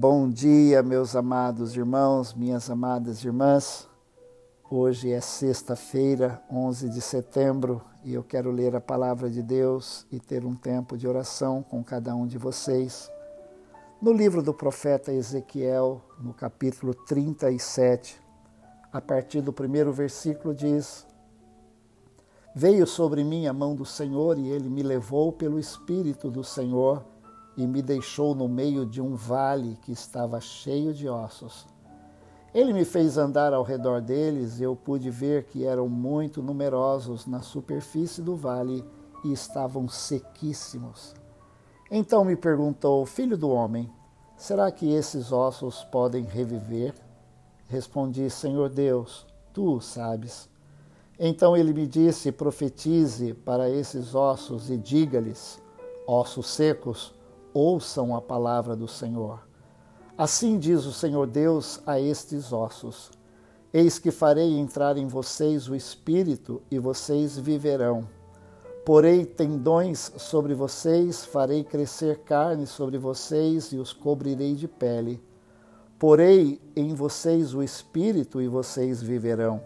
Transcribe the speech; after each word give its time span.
Bom 0.00 0.30
dia, 0.30 0.80
meus 0.80 1.16
amados 1.16 1.74
irmãos, 1.74 2.32
minhas 2.32 2.70
amadas 2.70 3.24
irmãs. 3.24 3.88
Hoje 4.70 5.10
é 5.10 5.20
sexta-feira, 5.20 6.40
11 6.48 6.88
de 6.88 7.00
setembro, 7.00 7.82
e 8.04 8.14
eu 8.14 8.22
quero 8.22 8.52
ler 8.52 8.76
a 8.76 8.80
palavra 8.80 9.28
de 9.28 9.42
Deus 9.42 10.06
e 10.12 10.20
ter 10.20 10.44
um 10.44 10.54
tempo 10.54 10.96
de 10.96 11.08
oração 11.08 11.64
com 11.64 11.82
cada 11.82 12.14
um 12.14 12.28
de 12.28 12.38
vocês. 12.38 13.10
No 14.00 14.12
livro 14.12 14.40
do 14.40 14.54
profeta 14.54 15.12
Ezequiel, 15.12 16.00
no 16.20 16.32
capítulo 16.32 16.94
37, 16.94 18.20
a 18.92 19.00
partir 19.00 19.40
do 19.40 19.52
primeiro 19.52 19.92
versículo, 19.92 20.54
diz: 20.54 21.04
Veio 22.54 22.86
sobre 22.86 23.24
mim 23.24 23.48
a 23.48 23.52
mão 23.52 23.74
do 23.74 23.84
Senhor 23.84 24.38
e 24.38 24.46
ele 24.46 24.68
me 24.68 24.84
levou 24.84 25.32
pelo 25.32 25.58
Espírito 25.58 26.30
do 26.30 26.44
Senhor 26.44 27.04
e 27.58 27.66
me 27.66 27.82
deixou 27.82 28.36
no 28.36 28.46
meio 28.46 28.86
de 28.86 29.02
um 29.02 29.16
vale 29.16 29.76
que 29.82 29.90
estava 29.90 30.40
cheio 30.40 30.94
de 30.94 31.08
ossos. 31.08 31.66
Ele 32.54 32.72
me 32.72 32.84
fez 32.84 33.18
andar 33.18 33.52
ao 33.52 33.64
redor 33.64 34.00
deles 34.00 34.60
e 34.60 34.62
eu 34.62 34.76
pude 34.76 35.10
ver 35.10 35.42
que 35.42 35.64
eram 35.64 35.88
muito 35.88 36.40
numerosos 36.40 37.26
na 37.26 37.42
superfície 37.42 38.22
do 38.22 38.36
vale 38.36 38.84
e 39.24 39.32
estavam 39.32 39.88
sequíssimos. 39.88 41.16
Então 41.90 42.24
me 42.24 42.36
perguntou, 42.36 43.04
filho 43.04 43.36
do 43.36 43.50
homem, 43.50 43.90
será 44.36 44.70
que 44.70 44.92
esses 44.92 45.32
ossos 45.32 45.82
podem 45.82 46.22
reviver? 46.22 46.94
Respondi, 47.66 48.30
Senhor 48.30 48.68
Deus, 48.68 49.26
tu 49.52 49.80
sabes. 49.80 50.48
Então 51.18 51.56
ele 51.56 51.72
me 51.72 51.88
disse, 51.88 52.30
profetize 52.30 53.34
para 53.34 53.68
esses 53.68 54.14
ossos 54.14 54.70
e 54.70 54.76
diga-lhes, 54.76 55.60
ossos 56.06 56.46
secos, 56.46 57.17
ouçam 57.58 58.14
a 58.14 58.22
palavra 58.22 58.76
do 58.76 58.86
Senhor. 58.86 59.40
Assim 60.16 60.58
diz 60.58 60.84
o 60.84 60.92
Senhor 60.92 61.26
Deus 61.26 61.80
a 61.84 62.00
estes 62.00 62.52
ossos: 62.52 63.10
Eis 63.72 63.98
que 63.98 64.12
farei 64.12 64.56
entrar 64.56 64.96
em 64.96 65.08
vocês 65.08 65.68
o 65.68 65.74
espírito 65.74 66.62
e 66.70 66.78
vocês 66.78 67.36
viverão. 67.36 68.08
Porei 68.84 69.26
tendões 69.26 70.12
sobre 70.16 70.54
vocês, 70.54 71.24
farei 71.24 71.64
crescer 71.64 72.20
carne 72.20 72.66
sobre 72.66 72.96
vocês 72.96 73.72
e 73.72 73.76
os 73.76 73.92
cobrirei 73.92 74.54
de 74.54 74.68
pele. 74.68 75.22
Porei 75.98 76.60
em 76.76 76.94
vocês 76.94 77.54
o 77.54 77.62
espírito 77.62 78.40
e 78.40 78.46
vocês 78.46 79.02
viverão. 79.02 79.60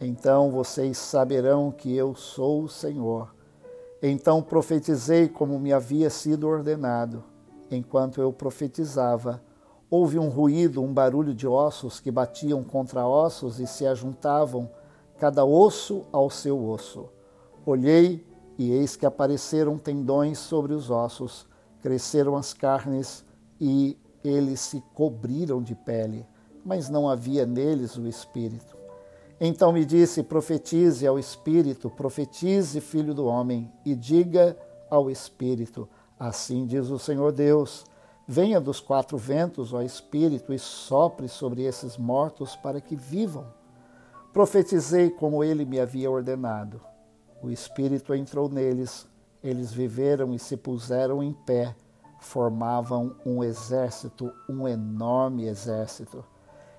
Então 0.00 0.50
vocês 0.50 0.98
saberão 0.98 1.70
que 1.70 1.94
eu 1.94 2.14
sou 2.14 2.64
o 2.64 2.68
Senhor 2.68 3.30
então 4.02 4.42
profetizei 4.42 5.28
como 5.28 5.58
me 5.58 5.72
havia 5.72 6.08
sido 6.08 6.48
ordenado. 6.48 7.22
Enquanto 7.70 8.20
eu 8.20 8.32
profetizava, 8.32 9.42
houve 9.88 10.18
um 10.18 10.28
ruído, 10.28 10.82
um 10.82 10.92
barulho 10.92 11.34
de 11.34 11.46
ossos 11.46 12.00
que 12.00 12.10
batiam 12.10 12.62
contra 12.64 13.06
ossos 13.06 13.60
e 13.60 13.66
se 13.66 13.86
ajuntavam, 13.86 14.68
cada 15.18 15.44
osso 15.44 16.04
ao 16.10 16.30
seu 16.30 16.68
osso. 16.68 17.08
Olhei 17.64 18.26
e 18.58 18.72
eis 18.72 18.96
que 18.96 19.06
apareceram 19.06 19.78
tendões 19.78 20.38
sobre 20.38 20.72
os 20.72 20.90
ossos, 20.90 21.46
cresceram 21.80 22.36
as 22.36 22.52
carnes 22.52 23.24
e 23.60 23.96
eles 24.24 24.60
se 24.60 24.82
cobriram 24.94 25.62
de 25.62 25.74
pele, 25.74 26.26
mas 26.64 26.88
não 26.88 27.08
havia 27.08 27.46
neles 27.46 27.96
o 27.96 28.06
espírito. 28.06 28.76
Então 29.40 29.72
me 29.72 29.84
disse: 29.84 30.22
profetize 30.22 31.06
ao 31.06 31.18
Espírito, 31.18 31.88
profetize, 31.88 32.80
filho 32.80 33.14
do 33.14 33.24
homem, 33.24 33.72
e 33.86 33.94
diga 33.94 34.56
ao 34.90 35.10
Espírito: 35.10 35.88
Assim 36.20 36.66
diz 36.66 36.90
o 36.90 36.98
Senhor 36.98 37.32
Deus: 37.32 37.86
Venha 38.28 38.60
dos 38.60 38.78
quatro 38.78 39.16
ventos, 39.16 39.72
ó 39.72 39.80
Espírito, 39.80 40.52
e 40.52 40.58
sopre 40.58 41.26
sobre 41.28 41.62
esses 41.62 41.96
mortos 41.96 42.54
para 42.54 42.78
que 42.78 42.94
vivam. 42.94 43.46
Profetizei 44.30 45.08
como 45.08 45.42
ele 45.42 45.64
me 45.64 45.80
havia 45.80 46.10
ordenado. 46.10 46.78
O 47.42 47.50
Espírito 47.50 48.14
entrou 48.14 48.50
neles, 48.50 49.08
eles 49.42 49.72
viveram 49.72 50.34
e 50.34 50.38
se 50.38 50.58
puseram 50.58 51.22
em 51.22 51.32
pé, 51.32 51.74
formavam 52.20 53.16
um 53.24 53.42
exército, 53.42 54.30
um 54.46 54.68
enorme 54.68 55.46
exército. 55.46 56.22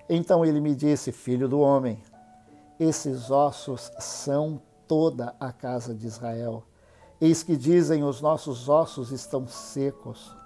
Então 0.08 0.44
ele 0.44 0.60
me 0.60 0.72
disse: 0.72 1.10
Filho 1.10 1.48
do 1.48 1.58
homem, 1.58 2.00
esses 2.78 3.28
ossos 3.28 3.90
são 3.98 4.62
toda 4.86 5.34
a 5.40 5.50
casa 5.50 5.92
de 5.92 6.06
Israel. 6.06 6.62
Eis 7.22 7.44
que 7.44 7.56
dizem: 7.56 8.02
os 8.02 8.20
nossos 8.20 8.68
ossos 8.68 9.12
estão 9.12 9.46
secos, 9.46 10.36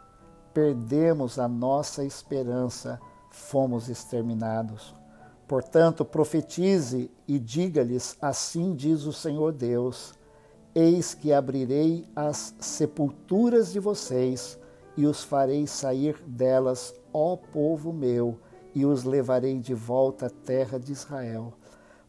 perdemos 0.52 1.38
a 1.38 1.48
nossa 1.48 2.04
esperança, 2.04 3.00
fomos 3.30 3.88
exterminados. 3.88 4.94
Portanto, 5.48 6.04
profetize 6.04 7.10
e 7.26 7.38
diga-lhes: 7.38 8.18
Assim 8.20 8.74
diz 8.74 9.06
o 9.06 9.12
Senhor 9.12 9.54
Deus: 9.54 10.12
Eis 10.74 11.14
que 11.14 11.32
abrirei 11.32 12.06
as 12.14 12.54
sepulturas 12.60 13.72
de 13.72 13.80
vocês 13.80 14.58
e 14.98 15.06
os 15.06 15.24
farei 15.24 15.66
sair 15.66 16.22
delas, 16.26 16.94
ó 17.10 17.36
povo 17.36 17.90
meu, 17.90 18.38
e 18.74 18.84
os 18.84 19.02
levarei 19.02 19.58
de 19.58 19.72
volta 19.72 20.26
à 20.26 20.30
terra 20.30 20.78
de 20.78 20.92
Israel 20.92 21.54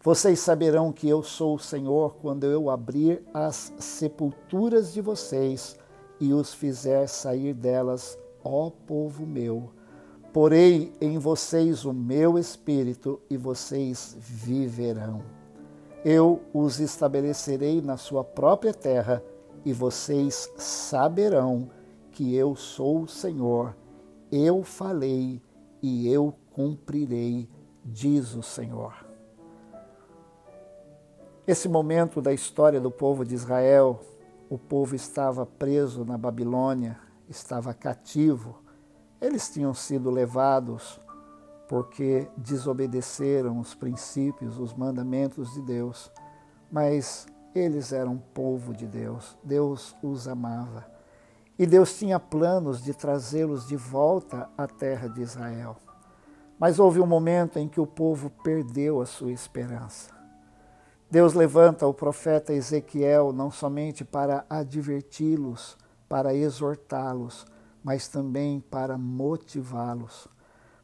vocês 0.07 0.39
saberão 0.39 0.93
que 0.93 1.09
eu 1.09 1.21
sou 1.21 1.55
o 1.55 1.59
Senhor 1.59 2.15
quando 2.21 2.45
eu 2.45 2.69
abrir 2.69 3.21
as 3.33 3.73
sepulturas 3.77 4.93
de 4.93 5.01
vocês 5.01 5.77
e 6.17 6.31
os 6.31 6.53
fizer 6.53 7.07
sair 7.07 7.53
delas, 7.53 8.17
ó 8.41 8.69
povo 8.69 9.25
meu. 9.25 9.69
Porei 10.31 10.93
em 11.01 11.17
vocês 11.17 11.83
o 11.83 11.91
meu 11.91 12.39
espírito 12.39 13.19
e 13.29 13.35
vocês 13.35 14.15
viverão. 14.17 15.23
Eu 16.05 16.39
os 16.53 16.79
estabelecerei 16.79 17.81
na 17.81 17.97
sua 17.97 18.23
própria 18.23 18.73
terra 18.73 19.21
e 19.65 19.73
vocês 19.73 20.49
saberão 20.55 21.69
que 22.11 22.33
eu 22.33 22.55
sou 22.55 23.01
o 23.01 23.09
Senhor. 23.09 23.75
Eu 24.31 24.63
falei 24.63 25.41
e 25.81 26.07
eu 26.07 26.33
cumprirei, 26.53 27.49
diz 27.83 28.35
o 28.35 28.41
Senhor. 28.41 29.06
Esse 31.47 31.69
momento 31.69 32.21
da 32.21 32.33
história 32.33 32.77
do 32.77 32.91
povo 32.91 33.23
de 33.23 33.33
Israel, 33.33 34.01
o 34.49 34.57
povo 34.57 34.93
estava 34.93 35.45
preso 35.45 36.03
na 36.03 36.17
Babilônia, 36.17 36.99
estava 37.29 37.73
cativo. 37.73 38.61
Eles 39.21 39.49
tinham 39.49 39.73
sido 39.73 40.11
levados 40.11 40.99
porque 41.69 42.27
desobedeceram 42.35 43.61
os 43.61 43.73
princípios, 43.73 44.59
os 44.59 44.73
mandamentos 44.73 45.53
de 45.53 45.61
Deus. 45.61 46.11
Mas 46.69 47.25
eles 47.55 47.93
eram 47.93 48.17
povo 48.33 48.73
de 48.73 48.85
Deus, 48.85 49.37
Deus 49.41 49.95
os 50.03 50.27
amava. 50.27 50.85
E 51.57 51.65
Deus 51.65 51.97
tinha 51.97 52.19
planos 52.19 52.83
de 52.83 52.93
trazê-los 52.93 53.65
de 53.65 53.77
volta 53.77 54.49
à 54.57 54.67
terra 54.67 55.07
de 55.07 55.21
Israel. 55.21 55.77
Mas 56.59 56.77
houve 56.77 56.99
um 56.99 57.07
momento 57.07 57.57
em 57.57 57.69
que 57.69 57.79
o 57.79 57.87
povo 57.87 58.29
perdeu 58.43 58.99
a 58.99 59.05
sua 59.05 59.31
esperança. 59.31 60.16
Deus 61.09 61.33
levanta 61.33 61.87
o 61.87 61.93
profeta 61.93 62.53
Ezequiel 62.53 63.31
não 63.31 63.49
somente 63.49 64.03
para 64.03 64.45
adverti-los, 64.49 65.77
para 66.09 66.33
exortá-los, 66.33 67.45
mas 67.81 68.09
também 68.09 68.59
para 68.59 68.97
motivá-los, 68.97 70.27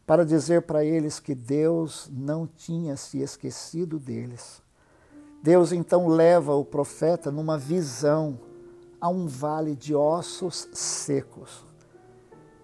para 0.05 0.25
dizer 0.25 0.61
para 0.61 0.85
eles 0.85 1.19
que 1.19 1.35
Deus 1.35 2.09
não 2.09 2.47
tinha 2.47 2.95
se 2.95 3.21
esquecido 3.21 3.99
deles. 3.99 4.61
Deus 5.41 5.73
então 5.73 6.07
leva 6.07 6.55
o 6.55 6.63
profeta 6.63 7.29
numa 7.29 7.57
visão 7.57 8.39
a 9.01 9.09
um 9.09 9.27
vale 9.27 9.75
de 9.75 9.93
ossos 9.93 10.69
secos. 10.71 11.65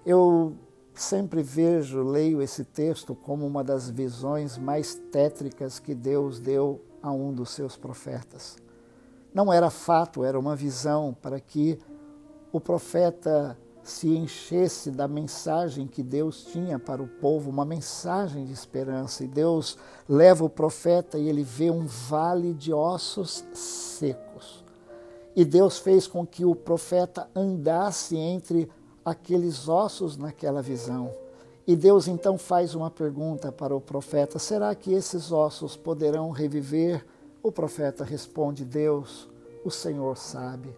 Eu 0.06 0.56
sempre 1.02 1.42
vejo, 1.42 2.04
leio 2.04 2.42
esse 2.42 2.64
texto 2.64 3.16
como 3.16 3.46
uma 3.46 3.64
das 3.64 3.90
visões 3.90 4.58
mais 4.58 4.96
tétricas 5.12 5.80
que 5.80 5.96
Deus 5.96 6.40
deu 6.40 6.82
a 7.02 7.12
um 7.12 7.34
dos 7.34 7.52
seus 7.52 7.78
profetas. 7.78 8.58
Não 9.34 9.52
era 9.52 9.70
fato, 9.70 10.24
era 10.24 10.38
uma 10.38 10.56
visão 10.56 11.16
para 11.22 11.40
que 11.40 11.80
o 12.52 12.60
profeta 12.60 13.58
se 13.82 14.10
enchesse 14.10 14.92
da 14.92 15.08
mensagem 15.08 15.88
que 15.88 16.04
Deus 16.04 16.44
tinha 16.44 16.78
para 16.78 17.02
o 17.02 17.08
povo, 17.08 17.50
uma 17.50 17.66
mensagem 17.66 18.46
de 18.46 18.52
esperança. 18.52 19.24
E 19.24 19.28
Deus 19.28 19.78
leva 20.08 20.44
o 20.44 20.50
profeta 20.50 21.18
e 21.18 21.30
ele 21.30 21.44
vê 21.44 21.72
um 21.72 21.86
vale 21.86 22.54
de 22.54 22.74
ossos 22.74 23.44
secos. 23.54 24.64
E 25.36 25.46
Deus 25.46 25.80
fez 25.80 26.08
com 26.08 26.26
que 26.26 26.44
o 26.44 26.54
profeta 26.54 27.30
andasse 27.34 28.18
entre 28.18 28.70
aqueles 29.10 29.68
ossos 29.68 30.18
naquela 30.18 30.62
visão. 30.62 31.12
E 31.68 31.76
Deus 31.76 32.08
então 32.08 32.38
faz 32.38 32.74
uma 32.74 32.90
pergunta 32.90 33.52
para 33.52 33.76
o 33.76 33.82
profeta: 33.82 34.40
será 34.40 34.74
que 34.74 34.94
esses 34.94 35.32
ossos 35.32 35.76
poderão 35.76 36.32
reviver? 36.32 37.06
O 37.44 37.52
profeta 37.52 38.04
responde: 38.04 38.66
Deus, 38.66 39.30
o 39.64 39.70
Senhor 39.70 40.18
sabe. 40.18 40.74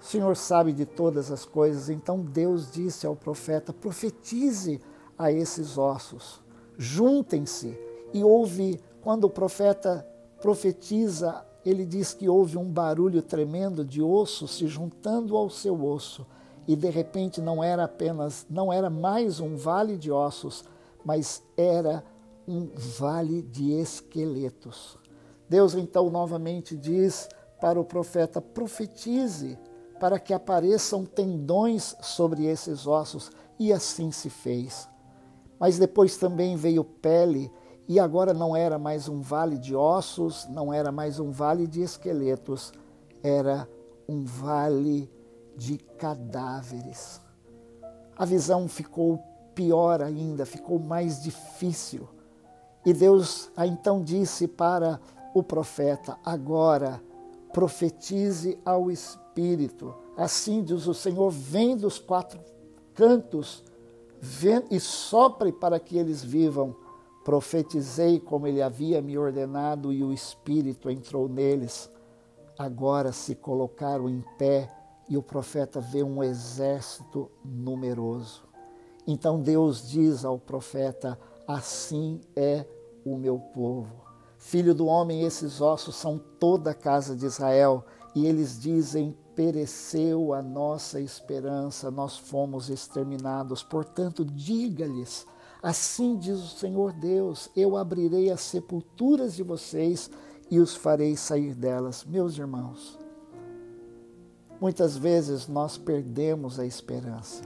O 0.00 0.04
Senhor 0.04 0.36
sabe 0.36 0.72
de 0.72 0.86
todas 0.86 1.32
as 1.32 1.44
coisas. 1.44 1.88
Então 1.88 2.20
Deus 2.20 2.70
disse 2.70 3.06
ao 3.06 3.16
profeta: 3.16 3.72
profetize 3.72 4.80
a 5.18 5.32
esses 5.32 5.76
ossos. 5.76 6.40
Juntem-se. 6.78 7.76
E 8.12 8.22
houve, 8.22 8.80
quando 9.02 9.24
o 9.24 9.30
profeta 9.30 10.06
profetiza, 10.40 11.44
ele 11.64 11.84
diz 11.84 12.14
que 12.14 12.28
houve 12.28 12.56
um 12.56 12.70
barulho 12.70 13.20
tremendo 13.20 13.84
de 13.84 14.00
osso 14.00 14.46
se 14.46 14.68
juntando 14.68 15.36
ao 15.36 15.50
seu 15.50 15.84
osso. 15.84 16.24
E 16.66 16.74
de 16.74 16.90
repente 16.90 17.40
não 17.40 17.62
era 17.62 17.84
apenas, 17.84 18.46
não 18.50 18.72
era 18.72 18.90
mais 18.90 19.40
um 19.40 19.56
vale 19.56 19.96
de 19.96 20.10
ossos, 20.10 20.64
mas 21.04 21.42
era 21.56 22.04
um 22.46 22.68
vale 22.98 23.42
de 23.42 23.72
esqueletos. 23.72 24.98
Deus 25.48 25.74
então 25.74 26.10
novamente 26.10 26.76
diz 26.76 27.28
para 27.60 27.80
o 27.80 27.84
profeta: 27.84 28.40
profetize 28.40 29.58
para 29.98 30.18
que 30.18 30.34
apareçam 30.34 31.04
tendões 31.04 31.96
sobre 32.00 32.44
esses 32.46 32.86
ossos, 32.86 33.30
e 33.58 33.72
assim 33.72 34.10
se 34.10 34.28
fez. 34.28 34.88
Mas 35.58 35.78
depois 35.78 36.16
também 36.16 36.56
veio 36.56 36.84
pele, 36.84 37.50
e 37.88 37.98
agora 37.98 38.34
não 38.34 38.54
era 38.54 38.78
mais 38.78 39.08
um 39.08 39.22
vale 39.22 39.56
de 39.56 39.74
ossos, 39.74 40.46
não 40.50 40.72
era 40.72 40.92
mais 40.92 41.18
um 41.18 41.30
vale 41.30 41.66
de 41.66 41.80
esqueletos, 41.80 42.72
era 43.22 43.68
um 44.08 44.24
vale 44.24 45.10
de 45.56 45.78
cadáveres. 45.78 47.20
A 48.16 48.24
visão 48.24 48.68
ficou 48.68 49.18
pior 49.54 50.02
ainda, 50.02 50.44
ficou 50.44 50.78
mais 50.78 51.22
difícil. 51.22 52.08
E 52.84 52.92
Deus 52.92 53.50
então 53.58 54.02
disse 54.02 54.46
para 54.46 55.00
o 55.34 55.42
profeta: 55.42 56.18
Agora 56.24 57.02
profetize 57.52 58.58
ao 58.64 58.90
Espírito. 58.90 59.94
Assim 60.16 60.62
diz 60.62 60.86
o 60.86 60.94
Senhor: 60.94 61.30
vem 61.30 61.76
dos 61.76 61.98
quatro 61.98 62.40
cantos 62.94 63.64
vem, 64.20 64.62
e 64.70 64.80
sopre 64.80 65.52
para 65.52 65.78
que 65.78 65.96
eles 65.96 66.22
vivam. 66.22 66.74
Profetizei 67.24 68.20
como 68.20 68.46
ele 68.46 68.62
havia 68.62 69.02
me 69.02 69.18
ordenado 69.18 69.92
e 69.92 70.02
o 70.02 70.12
Espírito 70.12 70.88
entrou 70.88 71.28
neles. 71.28 71.90
Agora 72.56 73.12
se 73.12 73.34
colocaram 73.34 74.08
em 74.08 74.24
pé 74.38 74.70
e 75.08 75.16
o 75.16 75.22
profeta 75.22 75.80
vê 75.80 76.02
um 76.02 76.22
exército 76.22 77.30
numeroso. 77.44 78.42
Então 79.06 79.40
Deus 79.40 79.88
diz 79.88 80.24
ao 80.24 80.38
profeta: 80.38 81.18
Assim 81.46 82.20
é 82.34 82.66
o 83.04 83.16
meu 83.16 83.38
povo. 83.38 84.04
Filho 84.36 84.74
do 84.74 84.86
homem, 84.86 85.22
esses 85.22 85.60
ossos 85.60 85.94
são 85.94 86.18
toda 86.18 86.70
a 86.70 86.74
casa 86.74 87.16
de 87.16 87.24
Israel. 87.24 87.84
E 88.14 88.26
eles 88.26 88.58
dizem: 88.60 89.16
Pereceu 89.34 90.32
a 90.32 90.42
nossa 90.42 91.00
esperança, 91.00 91.90
nós 91.90 92.16
fomos 92.16 92.68
exterminados. 92.68 93.62
Portanto, 93.62 94.24
diga-lhes: 94.24 95.26
Assim 95.62 96.16
diz 96.16 96.38
o 96.38 96.58
Senhor 96.58 96.92
Deus: 96.92 97.48
Eu 97.56 97.76
abrirei 97.76 98.30
as 98.30 98.40
sepulturas 98.40 99.34
de 99.34 99.42
vocês 99.42 100.10
e 100.50 100.58
os 100.58 100.74
farei 100.74 101.16
sair 101.16 101.54
delas. 101.54 102.04
Meus 102.04 102.38
irmãos, 102.38 102.98
muitas 104.60 104.96
vezes 104.96 105.48
nós 105.48 105.76
perdemos 105.76 106.58
a 106.58 106.66
esperança. 106.66 107.42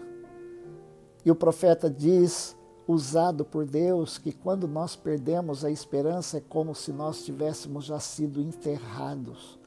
E 1.25 1.31
o 1.31 1.35
profeta 1.35 1.91
diz 1.91 2.57
usado 2.87 3.45
por 3.45 3.67
Deus 3.67 4.19
que 4.19 4.33
quando 4.33 4.67
nós 4.67 4.97
perdemos 4.97 5.65
a 5.65 5.71
esperança 5.71 6.39
é 6.39 6.41
como 6.41 6.75
se 6.75 6.93
nós 6.93 7.25
tivéssemos 7.25 7.85
já 7.85 8.01
sido 8.01 8.41
enterrados. 8.41 9.59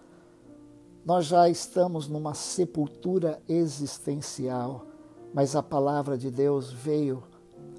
Nós 1.05 1.25
já 1.25 1.49
estamos 1.49 2.07
numa 2.07 2.33
sepultura 2.33 3.41
existencial, 3.47 4.85
mas 5.33 5.55
a 5.55 5.63
palavra 5.63 6.17
de 6.17 6.31
Deus 6.31 6.71
veio 6.71 7.23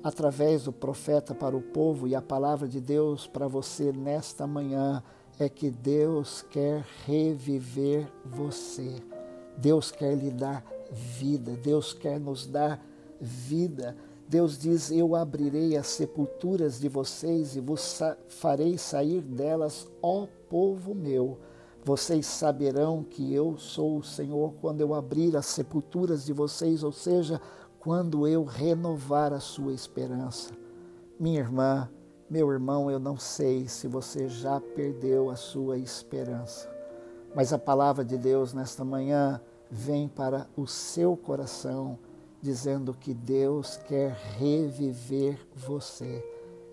através 0.03 0.65
do 0.65 0.73
profeta 0.73 1.35
para 1.35 1.57
o 1.57 1.63
povo 1.63 2.07
e 2.07 2.15
a 2.15 2.21
palavra 2.21 2.69
de 2.69 2.81
Deus 2.81 3.27
para 3.27 3.49
você 3.49 3.93
nesta 3.93 4.47
manhã 4.47 5.03
é 5.39 5.49
que 5.49 5.71
Deus 5.71 6.43
quer 6.51 6.85
reviver 7.07 8.07
você. 8.25 9.14
Deus 9.57 9.91
quer 9.91 10.15
lhe 10.15 10.31
dar 10.31 10.65
vida, 10.91 11.53
Deus 11.53 11.93
quer 11.93 12.19
nos 12.19 12.47
dar 12.47 12.85
vida. 13.21 13.97
Deus 14.29 14.59
diz: 14.59 14.91
Eu 14.91 15.15
abrirei 15.15 15.77
as 15.77 15.87
sepulturas 15.89 16.81
de 16.81 16.89
vocês 16.89 17.57
e 17.57 17.61
vos 17.61 18.01
farei 18.29 18.79
sair 18.79 19.21
delas, 19.21 19.89
ó 20.03 20.27
povo 20.49 20.95
meu. 20.95 21.39
Vocês 21.85 22.27
saberão 22.27 23.05
que 23.05 23.35
eu 23.35 23.59
sou 23.59 23.99
o 23.99 24.03
Senhor 24.03 24.55
quando 24.61 24.81
eu 24.81 24.95
abrir 24.95 25.37
as 25.37 25.47
sepulturas 25.47 26.25
de 26.25 26.33
vocês, 26.33 26.83
ou 26.83 26.93
seja, 26.93 27.39
quando 27.79 28.27
eu 28.27 28.43
renovar 28.43 29.35
a 29.35 29.41
sua 29.41 29.75
esperança. 29.75 30.55
Minha 31.21 31.41
irmã, 31.41 31.91
meu 32.31 32.51
irmão, 32.51 32.91
eu 32.91 32.99
não 32.99 33.19
sei 33.19 33.69
se 33.69 33.87
você 33.87 34.27
já 34.29 34.59
perdeu 34.59 35.29
a 35.29 35.37
sua 35.37 35.77
esperança, 35.77 36.74
mas 37.35 37.53
a 37.53 37.59
palavra 37.59 38.05
de 38.05 38.17
Deus 38.17 38.53
nesta 38.53 38.85
manhã 38.85 39.41
vem 39.71 40.07
para 40.07 40.47
o 40.57 40.67
seu 40.67 41.17
coração 41.17 41.99
dizendo 42.41 42.93
que 42.93 43.15
Deus 43.15 43.79
quer 43.89 44.13
reviver 44.39 45.39
você, 45.57 46.23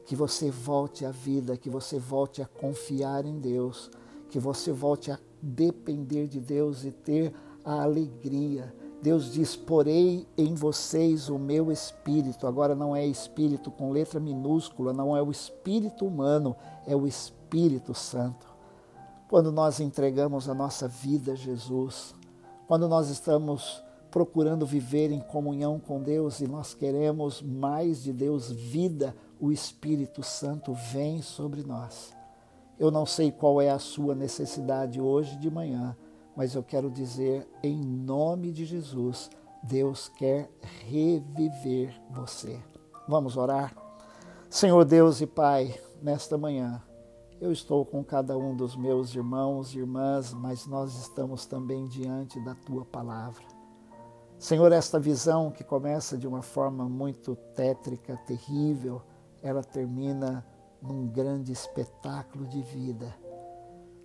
que 0.06 0.18
você 0.18 0.52
volte 0.52 1.06
à 1.06 1.12
vida, 1.12 1.56
que 1.56 1.70
você 1.70 1.98
volte 1.98 2.42
a 2.42 2.46
confiar 2.46 3.26
em 3.26 3.40
Deus, 3.40 3.90
que 4.30 4.38
você 4.38 4.74
volte 4.74 5.10
a 5.12 5.20
depender 5.42 6.28
de 6.28 6.42
Deus 6.42 6.84
e 6.84 6.92
ter 6.92 7.34
a 7.64 7.84
alegria. 7.84 8.74
Deus 9.02 9.32
diz: 9.32 9.56
Porei 9.56 10.28
em 10.38 10.54
vocês 10.54 11.30
o 11.30 11.40
meu 11.40 11.72
espírito. 11.72 12.46
Agora 12.46 12.76
não 12.76 12.94
é 12.94 13.08
espírito 13.08 13.72
com 13.72 13.92
letra 13.92 14.20
minúscula, 14.20 14.92
não 14.92 15.16
é 15.16 15.22
o 15.22 15.32
espírito 15.32 16.06
humano, 16.06 16.54
é 16.86 16.96
o 16.96 17.08
Espírito 17.08 17.94
Santo. 17.94 18.51
Quando 19.32 19.50
nós 19.50 19.80
entregamos 19.80 20.50
a 20.50 20.54
nossa 20.54 20.90
vida 20.90 21.32
a 21.32 21.36
Jesus, 21.36 22.14
quando 22.68 22.86
nós 22.90 23.08
estamos 23.10 23.82
procurando 24.12 24.66
viver 24.66 25.10
em 25.10 25.22
comunhão 25.22 25.80
com 25.80 26.04
Deus 26.04 26.42
e 26.42 26.48
nós 26.50 26.74
queremos 26.74 27.42
mais 27.42 28.04
de 28.04 28.12
Deus, 28.12 28.52
vida, 28.52 29.16
o 29.40 29.50
Espírito 29.50 30.22
Santo 30.22 30.74
vem 30.74 31.22
sobre 31.22 31.64
nós. 31.64 32.14
Eu 32.78 32.92
não 32.92 33.06
sei 33.06 33.32
qual 33.32 33.62
é 33.62 33.70
a 33.70 33.80
sua 33.80 34.14
necessidade 34.14 35.00
hoje 35.00 35.38
de 35.38 35.50
manhã, 35.50 35.96
mas 36.36 36.54
eu 36.54 36.62
quero 36.62 36.92
dizer, 36.92 37.48
em 37.64 37.82
nome 37.82 38.52
de 38.52 38.66
Jesus, 38.66 39.30
Deus 39.64 40.10
quer 40.10 40.52
reviver 40.86 41.96
você. 42.10 42.60
Vamos 43.08 43.38
orar? 43.38 43.74
Senhor 44.50 44.84
Deus 44.84 45.22
e 45.22 45.26
Pai, 45.26 45.74
nesta 46.02 46.38
manhã, 46.38 46.84
eu 47.42 47.52
estou 47.52 47.84
com 47.84 48.04
cada 48.04 48.38
um 48.38 48.56
dos 48.56 48.76
meus 48.76 49.16
irmãos 49.16 49.74
e 49.74 49.80
irmãs, 49.80 50.32
mas 50.32 50.68
nós 50.68 50.94
estamos 50.94 51.48
também 51.48 51.88
diante 51.88 52.40
da 52.40 52.54
tua 52.54 52.86
palavra. 52.86 53.44
Senhor, 54.38 54.72
esta 54.72 55.00
visão 55.00 55.50
que 55.50 55.64
começa 55.64 56.16
de 56.16 56.28
uma 56.28 56.44
forma 56.44 56.88
muito 56.88 57.36
tétrica, 57.56 58.16
terrível, 58.28 59.02
ela 59.42 59.64
termina 59.64 60.46
num 60.80 61.08
grande 61.08 61.52
espetáculo 61.52 62.46
de 62.46 62.62
vida. 62.62 63.12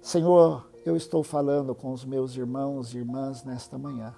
Senhor, 0.00 0.70
eu 0.86 0.96
estou 0.96 1.22
falando 1.22 1.74
com 1.74 1.92
os 1.92 2.06
meus 2.06 2.34
irmãos 2.36 2.94
e 2.94 2.98
irmãs 2.98 3.44
nesta 3.44 3.76
manhã. 3.76 4.14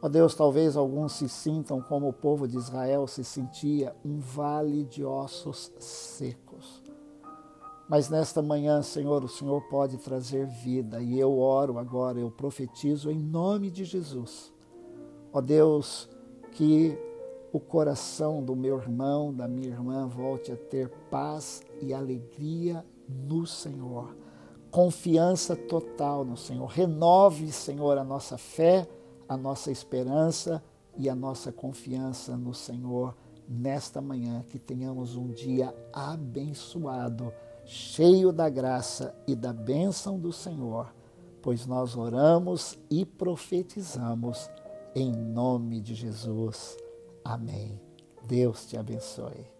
Ó 0.00 0.08
Deus, 0.08 0.34
talvez 0.34 0.78
alguns 0.78 1.12
se 1.12 1.28
sintam 1.28 1.82
como 1.82 2.08
o 2.08 2.12
povo 2.12 2.48
de 2.48 2.56
Israel 2.56 3.06
se 3.06 3.22
sentia, 3.22 3.94
um 4.02 4.18
vale 4.18 4.84
de 4.84 5.04
ossos 5.04 5.72
secos. 5.78 6.43
Mas 7.88 8.08
nesta 8.08 8.40
manhã, 8.40 8.82
Senhor, 8.82 9.22
o 9.22 9.28
Senhor 9.28 9.60
pode 9.68 9.98
trazer 9.98 10.46
vida 10.46 11.02
e 11.02 11.18
eu 11.18 11.38
oro 11.38 11.78
agora, 11.78 12.18
eu 12.18 12.30
profetizo 12.30 13.10
em 13.10 13.18
nome 13.18 13.70
de 13.70 13.84
Jesus 13.84 14.54
Ó 15.34 15.40
Deus, 15.40 16.08
que 16.52 16.96
o 17.52 17.58
coração 17.58 18.40
do 18.40 18.54
meu 18.54 18.78
irmão, 18.78 19.34
da 19.34 19.48
minha 19.48 19.66
irmã, 19.66 20.06
volte 20.06 20.52
a 20.52 20.56
ter 20.56 20.88
paz 21.10 21.60
e 21.82 21.92
alegria 21.92 22.86
no 23.08 23.44
Senhor. 23.44 24.16
Confiança 24.70 25.56
total 25.56 26.24
no 26.24 26.36
Senhor. 26.36 26.66
Renove, 26.66 27.50
Senhor, 27.50 27.98
a 27.98 28.04
nossa 28.04 28.38
fé, 28.38 28.86
a 29.28 29.36
nossa 29.36 29.72
esperança 29.72 30.62
e 30.96 31.08
a 31.08 31.16
nossa 31.16 31.50
confiança 31.50 32.36
no 32.36 32.54
Senhor 32.54 33.16
nesta 33.48 34.00
manhã. 34.00 34.44
Que 34.48 34.58
tenhamos 34.60 35.16
um 35.16 35.32
dia 35.32 35.74
abençoado, 35.92 37.32
cheio 37.64 38.32
da 38.32 38.48
graça 38.48 39.14
e 39.26 39.34
da 39.34 39.52
bênção 39.52 40.18
do 40.18 40.32
Senhor, 40.32 40.94
pois 41.42 41.66
nós 41.66 41.96
oramos 41.96 42.78
e 42.90 43.04
profetizamos 43.04 44.48
em 44.94 45.12
nome 45.12 45.80
de 45.80 45.94
Jesus. 45.94 46.76
Amém. 47.24 47.80
Deus 48.26 48.66
te 48.66 48.76
abençoe. 48.76 49.53